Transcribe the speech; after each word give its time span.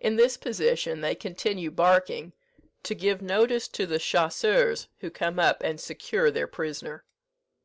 In 0.00 0.16
this 0.16 0.36
position 0.36 1.00
they 1.00 1.14
continue 1.14 1.70
barking, 1.70 2.32
to 2.82 2.92
give 2.92 3.22
notice 3.22 3.68
to 3.68 3.86
the 3.86 4.00
chasseurs, 4.00 4.88
who 4.98 5.10
come 5.10 5.38
up 5.38 5.62
and 5.62 5.80
secure 5.80 6.28
their 6.32 6.48
prisoner. 6.48 7.04